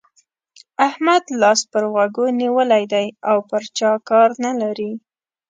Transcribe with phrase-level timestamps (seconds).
[0.87, 4.91] احمد لاس پر غوږو نيولی دی او پر چا کار نه لري.